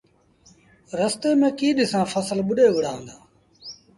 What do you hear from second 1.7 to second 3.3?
ڏسآݩ ڦسل ٻُڏي وُهڙآ هُݩدآ۔